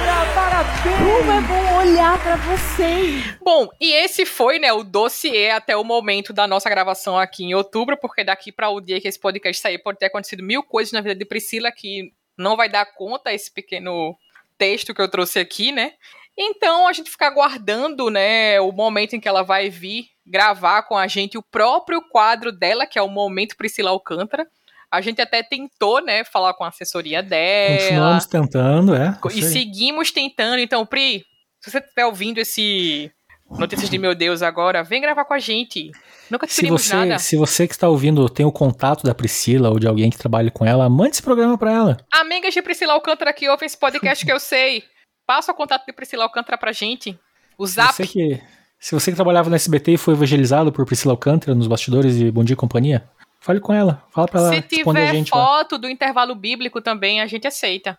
[0.63, 0.93] Parabéns!
[0.97, 3.37] Como é bom olhar pra vocês.
[3.41, 7.53] Bom, e esse foi, né, o dossiê até o momento da nossa gravação aqui em
[7.53, 10.93] outubro, porque daqui para o dia que esse podcast sair pode ter acontecido mil coisas
[10.93, 14.15] na vida de Priscila que não vai dar conta esse pequeno
[14.57, 15.93] texto que eu trouxe aqui, né?
[16.37, 20.97] Então a gente fica aguardando, né, o momento em que ela vai vir gravar com
[20.97, 24.47] a gente o próprio quadro dela, que é o Momento Priscila Alcântara.
[24.93, 27.79] A gente até tentou, né, falar com a assessoria dela.
[27.79, 29.17] Continuamos tentando, é.
[29.33, 30.59] E seguimos tentando.
[30.59, 31.25] Então, Pri,
[31.59, 33.11] se você estiver ouvindo esse
[33.57, 35.89] Notícias de Meu Deus agora, vem gravar com a gente.
[36.29, 37.17] Nunca te Se você, nada.
[37.17, 40.51] se você que está ouvindo tem o contato da Priscila ou de alguém que trabalhe
[40.51, 41.97] com ela, mande esse programa pra ela.
[42.13, 44.83] Amigas de Priscila Alcântara que ouvem esse podcast que eu sei,
[45.25, 47.17] passa o contato de Priscila Alcântara pra gente.
[47.57, 47.93] O zap.
[47.95, 48.39] Você que,
[48.79, 52.31] se você que trabalhava no SBT e foi evangelizado por Priscila Alcântara nos bastidores de
[52.31, 53.09] Bom Dia e Companhia,
[53.43, 54.03] fale com ela.
[54.11, 55.45] Fala pra ela Se responder a tiver gente lá.
[55.45, 57.97] foto do intervalo bíblico também, a gente aceita.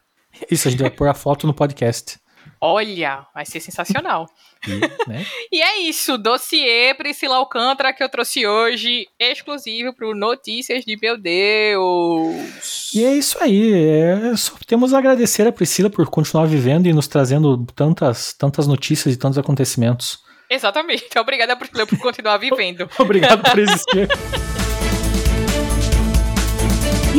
[0.51, 2.19] Isso, a gente vai pôr a foto no podcast.
[2.61, 4.27] Olha, vai ser sensacional.
[4.67, 4.81] E,
[5.11, 5.27] né?
[5.53, 11.19] E é isso, dossiê Priscila Alcântara que eu trouxe hoje, exclusivo pro Notícias de Meu
[11.19, 12.95] Deus.
[12.95, 13.75] E é isso aí.
[13.75, 18.67] É, só temos a agradecer a Priscila por continuar vivendo e nos trazendo tantas, tantas
[18.67, 20.19] notícias e tantos acontecimentos.
[20.49, 21.05] Exatamente.
[21.21, 22.89] Obrigada, Priscila, por continuar vivendo.
[22.99, 24.09] Obrigado por existir.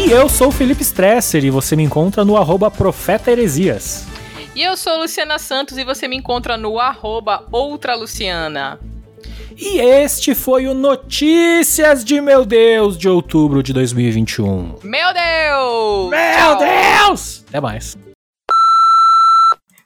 [0.05, 4.05] E eu sou o Felipe Stresser e você me encontra no arroba Profeta Heresias.
[4.53, 8.79] E eu sou Luciana Santos e você me encontra no arroba Outra Luciana.
[9.57, 14.79] E este foi o Notícias de Meu Deus de outubro de 2021.
[14.83, 16.09] Meu Deus!
[16.11, 16.57] Meu Tchau.
[16.59, 17.43] Deus!
[17.49, 17.97] Até mais.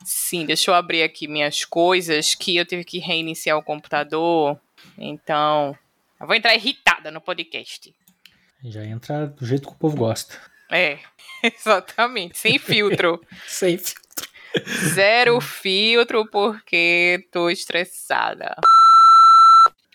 [0.04, 4.60] Sim, deixa eu abrir aqui minhas coisas que eu tive que reiniciar o computador.
[4.98, 5.74] Então,
[6.20, 7.94] eu vou entrar irritada no podcast.
[8.64, 10.36] Já entra do jeito que o povo gosta.
[10.72, 11.00] É,
[11.44, 13.22] exatamente, sem filtro.
[13.48, 14.00] Sem filtro.
[14.94, 18.56] Zero filtro porque tô estressada.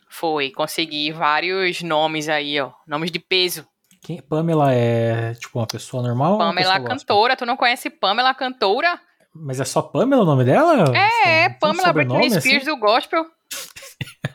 [0.08, 2.70] Foi, consegui vários nomes aí, ó.
[2.86, 3.66] Nomes de peso.
[4.00, 6.38] Quem, Pamela é tipo uma pessoa normal?
[6.38, 6.88] Pamela pessoa?
[6.88, 7.36] Cantora.
[7.36, 9.00] Tu não conhece Pamela Cantora?
[9.34, 10.92] Mas é só Pamela o nome dela?
[10.96, 12.66] É, é Pamela Britney Spears assim?
[12.66, 13.26] do gospel.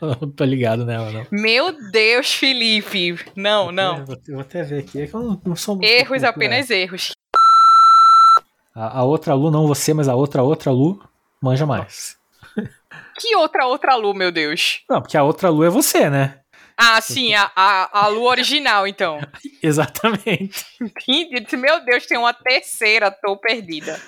[0.00, 1.26] Não tô ligado nela, não.
[1.30, 3.18] Meu Deus, Felipe.
[3.36, 3.98] Não, não.
[3.98, 5.02] Eu vou, eu vou até ver aqui.
[5.02, 7.12] É que eu não, não sou muito Erros, apenas erros.
[8.74, 11.02] A, a outra Lu, não você, mas a outra outra Lu,
[11.42, 12.16] manja mais.
[13.20, 14.82] Que outra, outra Lu, meu Deus?
[14.88, 16.40] Não, porque a outra Lu é você, né?
[16.74, 19.20] Ah, sim, a, a, a Lu original, então.
[19.62, 20.64] Exatamente.
[21.58, 24.00] Meu Deus, tem uma terceira, tô perdida.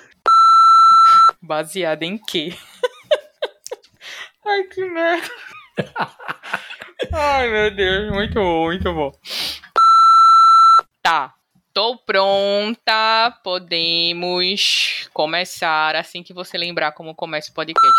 [1.43, 2.57] Baseada em quê?
[4.47, 5.31] Ai, que merda.
[7.13, 9.13] Ai, meu Deus, muito bom, muito bom.
[11.03, 11.35] Tá,
[11.73, 13.31] tô pronta.
[13.43, 17.99] Podemos começar assim que você lembrar como começa o podcast.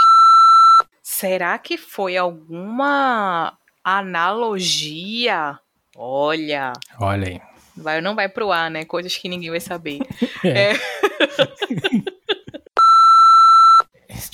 [1.02, 5.60] Será que foi alguma analogia?
[5.96, 7.42] Olha, Olha aí.
[7.76, 8.84] vai ou não vai pro ar, né?
[8.86, 10.00] Coisas que ninguém vai saber.
[10.44, 10.74] É.
[10.74, 10.78] Eu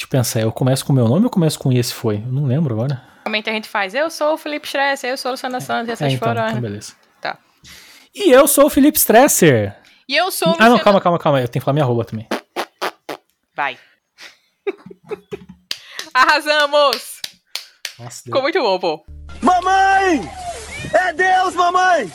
[0.10, 2.16] pensar, eu começo com o meu nome ou começo com esse foi?
[2.18, 3.02] Eu não lembro agora.
[3.18, 5.92] Normalmente a gente faz, eu sou o Felipe Stress, eu sou a Luciana Santos, e
[5.92, 6.48] essas É, então, foram.
[6.50, 6.94] então beleza.
[7.22, 7.38] Tá.
[8.16, 9.76] E eu sou o Felipe Stresser.
[10.08, 11.40] E eu sou o Ah, não, Luciana- calma, calma, calma.
[11.42, 12.28] Eu tenho que falar minha arroba também.
[13.56, 13.78] Vai.
[16.14, 17.20] Arrasamos!
[18.00, 19.06] Nossa, Ficou muito bom, pô.
[19.42, 20.22] Mamãe!
[20.94, 22.10] É Deus, mamãe!